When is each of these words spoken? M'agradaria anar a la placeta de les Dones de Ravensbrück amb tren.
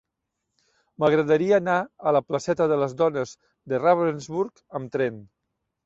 M'agradaria 1.03 1.59
anar 1.63 1.75
a 2.11 2.15
la 2.19 2.23
placeta 2.29 2.69
de 2.73 2.81
les 2.85 2.99
Dones 3.05 3.37
de 3.75 3.85
Ravensbrück 3.87 4.69
amb 4.81 4.97
tren. 4.99 5.27